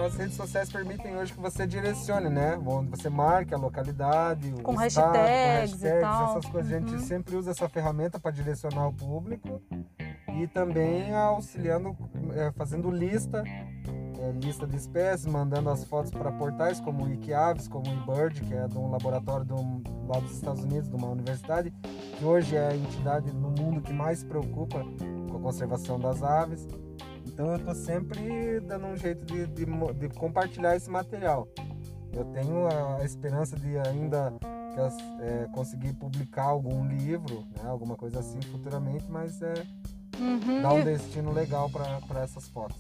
[0.04, 2.58] As redes sociais permitem hoje que você direcione, né?
[2.66, 6.70] Onde você marque a localidade, com o estado, hashtags, com hashtags essas coisas.
[6.70, 6.76] Uhum.
[6.76, 7.00] A gente uhum.
[7.00, 9.60] sempre usa essa ferramenta para direcionar o público
[10.28, 11.96] e também auxiliando,
[12.34, 17.68] é, fazendo lista, é, lista de espécies, mandando as fotos para portais como o Wikiaves,
[17.68, 19.56] como o eBird, que é de um laboratório do,
[20.06, 21.72] lá dos Estados Unidos, de uma universidade,
[22.18, 24.84] que hoje é a entidade no mundo que mais se preocupa
[25.30, 26.66] com a conservação das aves.
[27.40, 31.48] Então eu estou sempre dando um jeito de, de, de, compartilhar esse material.
[32.12, 34.30] Eu tenho a esperança de ainda
[35.22, 39.54] é, conseguir publicar algum livro, né, alguma coisa assim futuramente, mas é,
[40.18, 40.62] uhum.
[40.62, 42.76] dá um destino legal para essas fotos.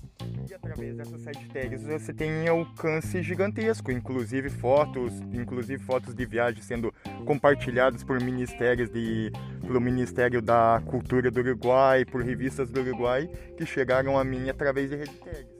[0.48, 6.92] E através dessas hashtags você tem alcance gigantesco, inclusive fotos, inclusive fotos de viagem sendo
[7.24, 13.64] compartilhadas por ministérios de pelo Ministério da Cultura do Uruguai, por revistas do Uruguai que
[13.64, 15.59] chegaram a mim através de hashtags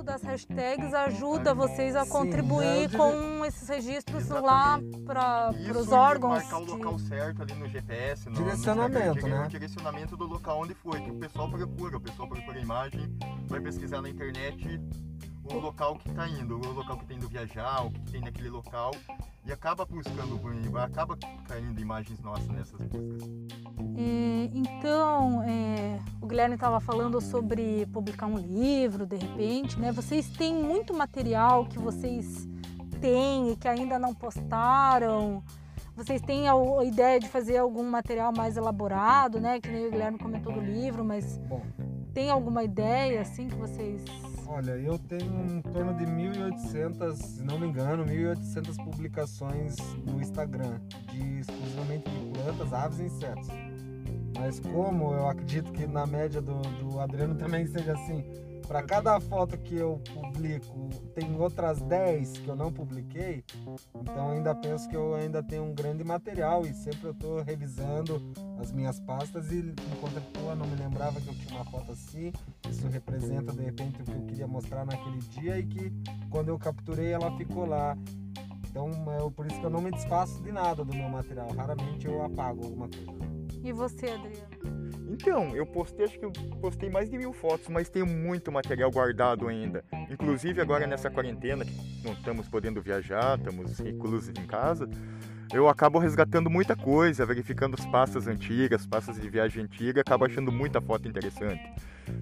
[0.00, 4.46] uso das hashtags ajuda vocês a contribuir Sim, com esses registros Exatamente.
[4.46, 6.42] lá para os órgãos.
[6.42, 7.02] marcar o local de...
[7.02, 9.44] certo ali no GPS, no direcionamento, no né?
[9.44, 13.18] O direcionamento do local onde foi, que o pessoal procura, o pessoal procura a imagem,
[13.46, 14.80] vai pesquisar na internet
[15.54, 18.48] o local que está indo, o local que está indo viajar, o que tem naquele
[18.48, 18.92] local
[19.44, 20.38] e acaba buscando,
[20.78, 21.16] acaba
[21.48, 23.28] caindo imagens nossas nessas buscas.
[23.96, 29.92] É, então, é, o Guilherme estava falando sobre publicar um livro, de repente, né?
[29.92, 32.48] Vocês têm muito material que vocês
[33.00, 35.42] têm e que ainda não postaram.
[35.96, 39.60] Vocês têm a, a ideia de fazer algum material mais elaborado, né?
[39.60, 41.62] Que nem o Guilherme comentou do livro, mas Bom,
[42.12, 44.04] tem alguma ideia assim que vocês
[44.52, 50.80] Olha, eu tenho em torno de 1.800, se não me engano, 1.800 publicações no Instagram,
[51.08, 53.46] de exclusivamente de plantas, aves e insetos.
[54.36, 58.24] Mas como eu acredito que na média do, do Adriano também seja assim,
[58.70, 63.42] para cada foto que eu publico, tem outras 10 que eu não publiquei.
[64.00, 68.22] Então ainda penso que eu ainda tenho um grande material e sempre eu estou revisando
[68.60, 72.32] as minhas pastas e enquanto eu não me lembrava que eu tinha uma foto assim.
[72.70, 75.92] Isso representa de repente o que eu queria mostrar naquele dia e que
[76.30, 77.98] quando eu capturei ela ficou lá.
[78.68, 81.48] Então é por isso que eu não me desfaço de nada do meu material.
[81.56, 83.10] Raramente eu apago alguma coisa.
[83.64, 84.79] E você, Adriano?
[85.10, 88.92] Então, eu postei, acho que eu postei mais de mil fotos, mas tenho muito material
[88.92, 89.84] guardado ainda.
[90.08, 91.72] Inclusive agora nessa quarentena, que
[92.04, 94.88] não estamos podendo viajar, estamos reclusos em casa,
[95.52, 100.52] eu acabo resgatando muita coisa, verificando as pastas antigas, pastas de viagem antiga, acabo achando
[100.52, 101.60] muita foto interessante.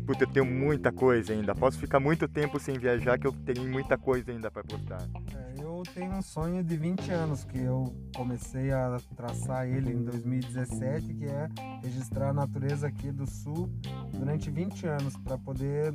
[0.07, 1.55] Porque eu tenho muita coisa ainda.
[1.55, 5.07] Posso ficar muito tempo sem viajar que eu tenho muita coisa ainda para postar.
[5.37, 11.15] É, tenho um sonho de 20 anos que eu comecei a traçar ele em 2017,
[11.15, 11.49] que é
[11.83, 13.71] registrar a natureza aqui do sul
[14.13, 15.93] durante 20 anos para poder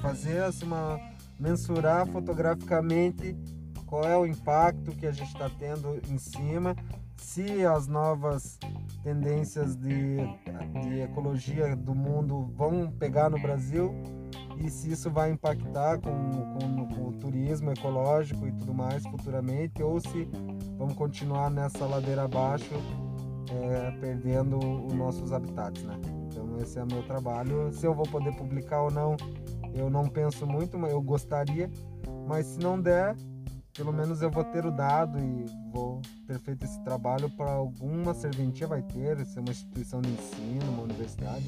[0.00, 0.98] fazer assim, uma
[1.38, 3.36] mensurar fotograficamente
[3.86, 6.74] qual é o impacto que a gente está tendo em cima,
[7.16, 8.58] se as novas
[9.02, 10.16] tendências de,
[10.82, 13.92] de ecologia do mundo vão pegar no Brasil
[14.58, 19.82] e se isso vai impactar com, com, com, o turismo ecológico e tudo mais futuramente,
[19.82, 20.28] ou se
[20.76, 22.74] vamos continuar nessa ladeira abaixo,
[23.50, 25.98] é, perdendo os nossos habitats, né?
[26.26, 27.72] Então esse é o meu trabalho.
[27.72, 29.16] Se eu vou poder publicar ou não,
[29.74, 31.70] eu não penso muito, mas eu gostaria.
[32.26, 33.16] Mas se não der,
[33.74, 38.14] pelo menos eu vou ter o dado e vou ter feito esse trabalho para alguma
[38.14, 41.46] serventia vai ter, se é uma instituição de ensino, uma universidade,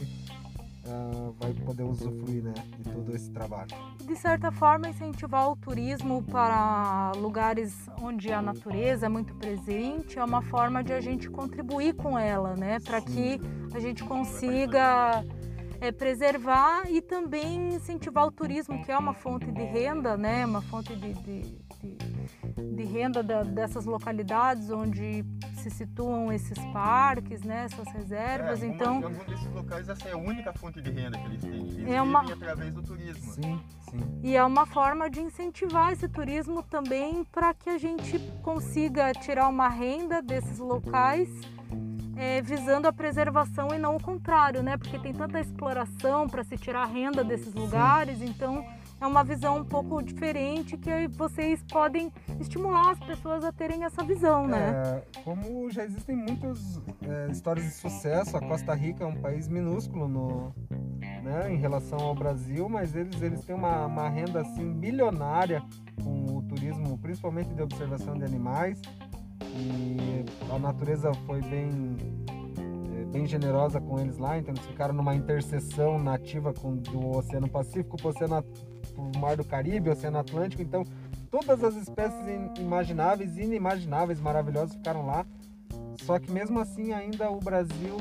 [0.86, 3.68] uh, vai poder usufruir né, de todo esse trabalho.
[4.04, 10.24] De certa forma, incentivar o turismo para lugares onde a natureza é muito presente é
[10.24, 12.78] uma forma de a gente contribuir com ela, né?
[12.80, 13.40] Para que
[13.74, 15.24] a gente consiga
[15.80, 20.44] é, preservar e também incentivar o turismo, que é uma fonte de renda, né?
[20.46, 25.24] Uma fonte de, de de, de renda da, dessas localidades onde
[25.56, 28.62] se situam esses parques, né, essas reservas.
[28.62, 31.40] É, então, em algum desses locais essa é a única fonte de renda que eles
[31.40, 31.52] têm.
[31.68, 33.32] Eles É uma- através do turismo.
[33.32, 34.20] Sim, sim.
[34.22, 39.48] E é uma forma de incentivar esse turismo também para que a gente consiga tirar
[39.48, 41.28] uma renda desses locais
[42.16, 44.76] é, visando a preservação e não o contrário, né?
[44.76, 48.64] Porque tem tanta exploração para se tirar renda desses lugares, então
[49.04, 54.02] é uma visão um pouco diferente que vocês podem estimular as pessoas a terem essa
[54.02, 55.02] visão, né?
[55.14, 59.46] É, como já existem muitas é, histórias de sucesso, a Costa Rica é um país
[59.46, 60.54] minúsculo no,
[61.22, 65.62] né, em relação ao Brasil, mas eles, eles têm uma, uma renda assim bilionária
[66.02, 68.80] com o turismo, principalmente de observação de animais.
[69.42, 71.70] E a natureza foi bem,
[72.96, 77.50] é, bem generosa com eles lá, então eles ficaram numa interseção nativa com, do Oceano
[77.50, 78.44] Pacífico para o Oceano,
[79.18, 80.84] Mar do Caribe, Oceano Atlântico, então
[81.30, 85.26] todas as espécies in- imagináveis e inimagináveis maravilhosas ficaram lá.
[86.02, 87.96] Só que mesmo assim ainda o Brasil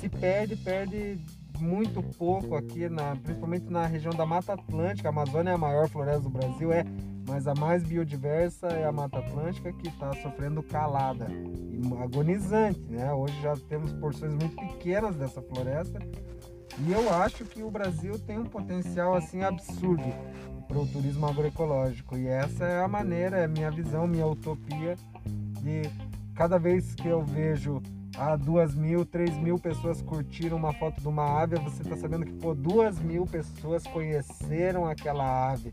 [0.00, 1.18] se perde, perde
[1.60, 5.08] muito pouco aqui, na, principalmente na região da Mata Atlântica.
[5.08, 6.84] A Amazônia é a maior floresta do Brasil, é,
[7.28, 13.12] mas a mais biodiversa é a Mata Atlântica que está sofrendo calada e agonizante, né?
[13.12, 16.00] Hoje já temos porções muito pequenas dessa floresta
[16.78, 20.04] e eu acho que o Brasil tem um potencial assim absurdo
[20.66, 24.96] para o turismo agroecológico e essa é a maneira, é a minha visão, minha utopia
[25.60, 25.82] de
[26.34, 27.82] cada vez que eu vejo
[28.16, 32.26] ah, duas mil, três mil pessoas curtiram uma foto de uma ave, você está sabendo
[32.26, 35.72] que pô, duas mil pessoas conheceram aquela ave.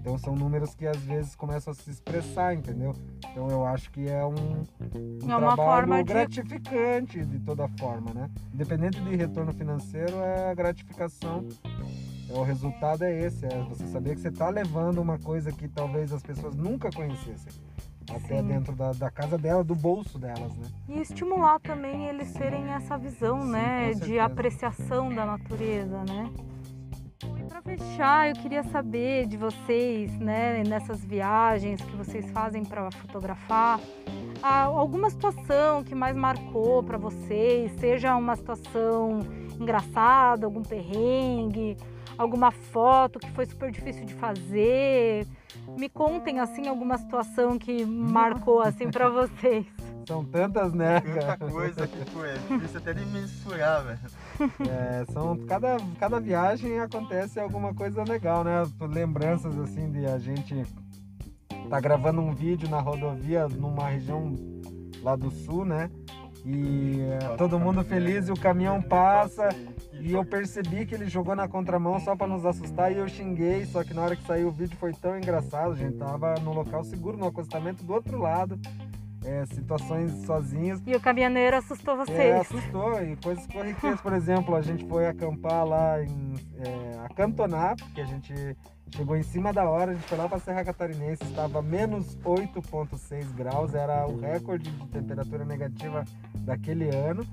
[0.00, 2.94] Então são números que às vezes começam a se expressar, entendeu?
[3.30, 7.68] Então eu acho que é um, um É uma trabalho forma de- gratificante de toda
[7.78, 8.30] forma, né?
[8.54, 11.46] Independente de retorno financeiro, é a gratificação.
[12.30, 15.68] É, o resultado é esse, é você saber que você está levando uma coisa que
[15.68, 17.52] talvez as pessoas nunca conhecessem.
[18.10, 18.48] Até Sim.
[18.48, 20.66] dentro da, da casa dela, do bolso delas, né?
[20.88, 26.30] E estimular também eles terem essa visão, Sim, né, de apreciação da natureza, né?
[27.48, 33.80] Para fechar, eu queria saber de vocês, né, nessas viagens que vocês fazem para fotografar,
[34.42, 39.20] alguma situação que mais marcou para vocês, seja uma situação
[39.58, 41.76] engraçada, algum perrengue,
[42.18, 45.26] alguma foto que foi super difícil de fazer.
[45.78, 49.64] Me contem assim alguma situação que marcou assim para vocês.
[50.08, 51.00] São tantas, né?
[51.00, 51.52] Tanta cara?
[51.52, 53.98] coisa que foi, é difícil até de mensurar, velho.
[54.68, 58.64] É, são cada, cada viagem acontece alguma coisa legal, né?
[58.80, 60.66] Lembranças assim de a gente
[61.70, 64.34] tá gravando um vídeo na rodovia numa região
[65.00, 65.88] lá do sul, né?
[66.44, 69.48] E é, todo mundo feliz e o caminhão passa
[70.00, 73.64] e eu percebi que ele jogou na contramão só para nos assustar e eu xinguei,
[73.66, 76.84] só que na hora que saiu o vídeo foi tão engraçado, gente tava no local
[76.84, 78.58] seguro, no acostamento do outro lado,
[79.24, 80.80] é, situações sozinhos.
[80.86, 82.40] E o caminhoneiro assustou É, vocês.
[82.40, 83.02] assustou.
[83.02, 88.04] E coisas corriqueiras, por exemplo, a gente foi acampar lá em é, acantonar, porque a
[88.06, 88.32] gente
[88.94, 93.32] chegou em cima da hora, a gente foi lá para Serra Catarinense, estava menos 8,6
[93.34, 96.04] graus, era o recorde de temperatura negativa
[96.36, 97.26] daquele ano.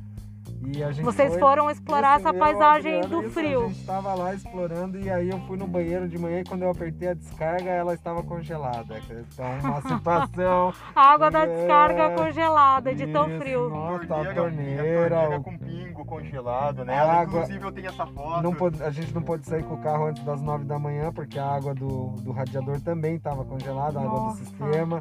[0.63, 3.65] E a gente Vocês foi- foram explorar essa paisagem Adriano, do isso, frio.
[3.65, 6.63] A gente estava lá explorando e aí eu fui no banheiro de manhã e quando
[6.63, 8.99] eu apertei a descarga, ela estava congelada.
[9.09, 9.81] Então, uma
[10.33, 10.73] situação.
[10.95, 13.69] A água da É, descarga congelada de tão Isso, frio.
[13.69, 16.97] Nossa, a torneira, torneira, torneira o com pingo congelado, né?
[16.97, 18.41] A água- Inclusive eu tenho essa foto.
[18.41, 21.11] Não pode- a gente não pôde sair com o carro antes das 9 da manhã,
[21.13, 24.39] porque a água do, do radiador também estava congelada, a água Nossa.
[24.39, 24.99] do sistema.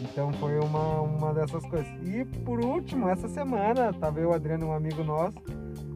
[0.00, 1.88] Então foi uma, uma dessas coisas.
[2.02, 5.38] E por último, essa semana, tava eu, o Adriano um amigo nosso.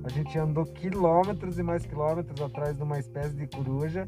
[0.05, 4.07] A gente andou quilômetros e mais quilômetros atrás de uma espécie de coruja.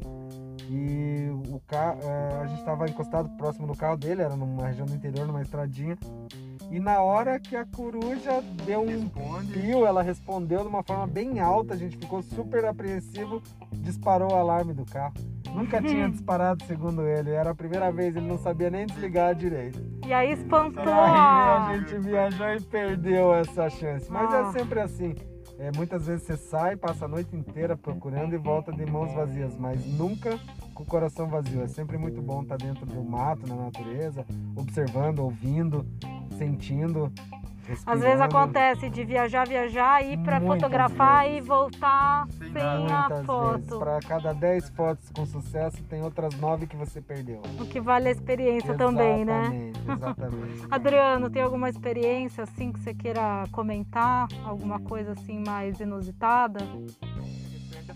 [0.69, 1.99] E o carro,
[2.41, 5.97] a gente estava encostado próximo do carro dele, era numa região do interior, numa estradinha.
[6.69, 9.53] E na hora que a coruja deu um Responde.
[9.53, 14.35] Viu, ela respondeu de uma forma bem alta, a gente ficou super apreensivo, disparou o
[14.35, 15.13] alarme do carro.
[15.57, 19.81] Nunca tinha disparado, segundo ele, era a primeira vez, ele não sabia nem desligar direito.
[20.05, 21.77] E aí espantou Aí a...
[21.77, 24.09] gente viajou e perdeu essa chance.
[24.11, 24.49] Mas Ah.
[24.49, 25.15] é sempre assim.
[25.59, 29.57] É, muitas vezes você sai, passa a noite inteira procurando e volta de mãos vazias,
[29.57, 30.37] mas nunca
[30.75, 31.63] com o coração vazio.
[31.63, 34.23] É sempre muito bom estar dentro do mato, na natureza,
[34.55, 35.83] observando, ouvindo,
[36.37, 37.11] sentindo.
[37.85, 41.37] Às vezes acontece de viajar, viajar, ir para fotografar vezes.
[41.37, 43.79] e voltar Sem sem a foto.
[43.79, 47.41] Para cada 10 fotos com sucesso, tem outras 9 que você perdeu.
[47.59, 49.43] O que vale a experiência também, né?
[49.43, 50.67] Exatamente, exatamente.
[50.69, 54.27] Adriano, tem alguma experiência assim que você queira comentar?
[54.43, 56.59] Alguma coisa assim mais inusitada?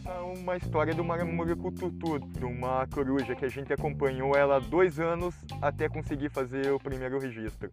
[0.02, 4.60] Contar uma história de uma murucututu, de uma coruja que a gente acompanhou ela há
[4.60, 7.72] dois anos até conseguir fazer o primeiro registro.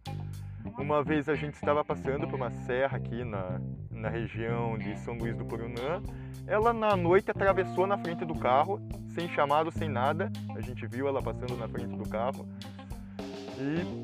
[0.77, 5.15] Uma vez a gente estava passando por uma serra aqui na, na região de São
[5.15, 6.01] Luís do Purunã.
[6.47, 10.31] Ela na noite atravessou na frente do carro, sem chamado, sem nada.
[10.55, 12.47] A gente viu ela passando na frente do carro.
[13.57, 14.03] E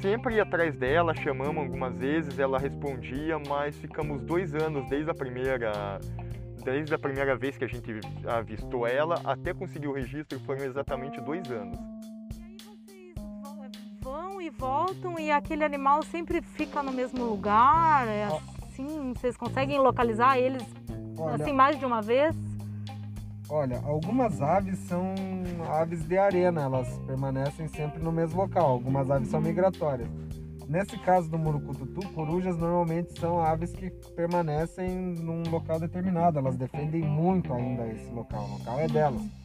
[0.00, 5.14] sempre ia atrás dela, chamamos algumas vezes, ela respondia, mas ficamos dois anos desde a
[5.14, 6.00] primeira
[6.64, 7.90] desde a primeira vez que a gente
[8.26, 11.78] avistou ela até conseguir o registro foram exatamente dois anos
[14.50, 18.06] e voltam e aquele animal sempre fica no mesmo lugar?
[18.08, 19.12] É assim?
[19.14, 20.64] Vocês conseguem localizar eles
[21.16, 22.34] Olha, assim mais de uma vez?
[23.48, 25.14] Olha, algumas aves são
[25.68, 28.70] aves de arena, elas permanecem sempre no mesmo local.
[28.70, 30.08] Algumas aves são migratórias.
[30.68, 36.38] Nesse caso do murucututu, corujas normalmente são aves que permanecem num local determinado.
[36.38, 38.44] Elas defendem muito ainda esse local.
[38.44, 39.39] O local é delas.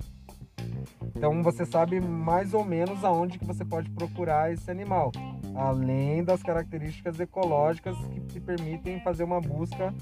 [1.16, 5.12] Então você sabe mais ou menos aonde que você pode procurar esse animal,
[5.56, 9.94] além das características ecológicas que te permitem fazer uma busca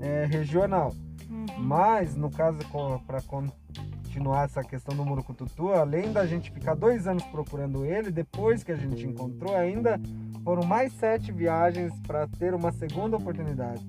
[0.00, 0.92] é, regional.
[1.28, 1.46] Uhum.
[1.58, 2.58] Mas no caso
[3.06, 8.62] para continuar essa questão do murucututu, além da gente ficar dois anos procurando ele, depois
[8.62, 10.00] que a gente encontrou, ainda
[10.44, 13.84] foram mais sete viagens para ter uma segunda oportunidade.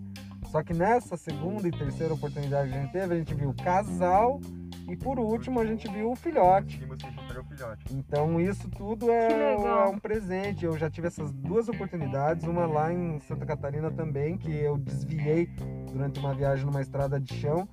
[0.54, 4.40] Só que nessa segunda e terceira oportunidade que a gente teve, a gente viu casal
[4.88, 6.78] e por último, a gente viu o filhote.
[7.92, 10.66] Então, isso tudo é, é, um presente.
[10.66, 15.50] Eu já tive essas duas oportunidades, uma lá em Santa Catarina também, que eu desviei
[15.92, 17.68] durante uma viagem numa estrada de chão.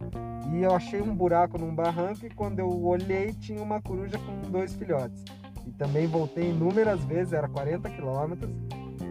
[0.52, 4.50] E eu achei um buraco num barranco e quando eu olhei, tinha uma coruja com
[4.50, 5.24] dois filhotes.
[5.66, 8.50] E também voltei inúmeras vezes, era 40 quilômetros.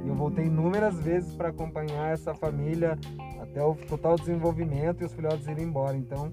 [0.04, 2.98] E eu voltei inúmeras vezes para acompanhar essa família
[3.42, 5.96] até o total desenvolvimento e os filhotes irem embora.
[5.96, 6.32] Então,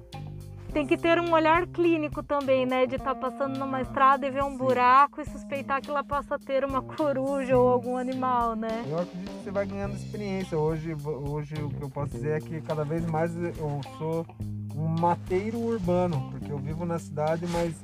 [0.73, 2.87] tem que ter um olhar clínico também, né?
[2.87, 4.59] De estar tá passando numa estrada e ver um Sim.
[4.59, 8.85] buraco e suspeitar que lá possa ter uma coruja ou algum animal, né?
[8.89, 10.59] Eu acredito que você vai ganhando experiência.
[10.59, 14.27] Hoje, hoje o que eu posso dizer é que cada vez mais eu sou
[14.75, 17.75] um mateiro urbano, porque eu vivo na cidade, mas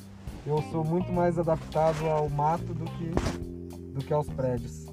[0.46, 3.10] eu sou muito mais adaptado ao mato do que,
[3.94, 4.91] do que aos prédios.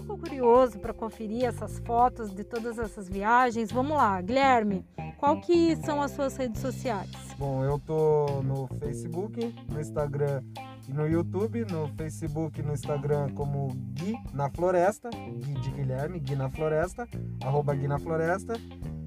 [0.00, 4.84] Ficou curioso para conferir essas fotos de todas essas viagens, vamos lá, Guilherme.
[5.18, 7.10] Qual que são as suas redes sociais?
[7.38, 10.42] Bom, eu tô no Facebook, no Instagram
[10.88, 11.66] e no YouTube.
[11.70, 17.06] No Facebook no Instagram como Gui na Floresta, Gui de Guilherme, Gui na Floresta,
[17.44, 18.54] arroba Gui na Floresta.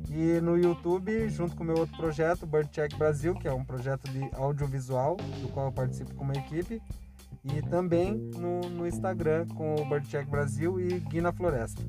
[0.10, 4.08] E no YouTube, junto com o meu outro projeto, Birdcheck Brasil, que é um projeto
[4.12, 6.80] de audiovisual, do qual eu participo com uma equipe.
[7.44, 11.82] E também no, no Instagram com o Birdcheck Brasil e Gui na Floresta.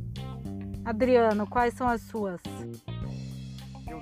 [0.84, 2.40] Adriano, quais são as suas?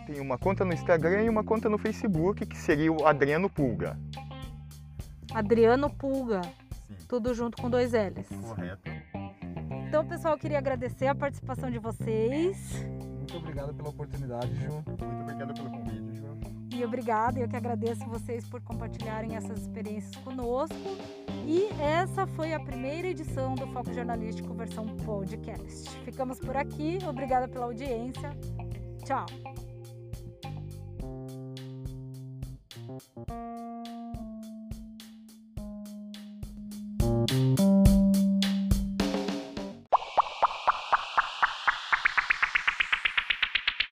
[0.04, 3.98] tenho uma conta no Instagram e uma conta no Facebook, que seria o Adriano Pulga.
[5.32, 6.42] Adriano Pulga.
[6.42, 7.06] Sim.
[7.08, 8.28] Tudo junto com dois L's.
[8.28, 8.90] Correto.
[9.88, 12.84] Então, pessoal, eu queria agradecer a participação de vocês.
[13.18, 14.82] Muito obrigado pela oportunidade, Ju.
[14.86, 16.01] Muito obrigado pelo convite.
[16.82, 20.74] E obrigada, eu que agradeço vocês por compartilharem essas experiências conosco.
[21.46, 25.88] E essa foi a primeira edição do Foco Jornalístico versão podcast.
[26.00, 28.36] Ficamos por aqui, obrigada pela audiência.
[29.04, 29.26] Tchau!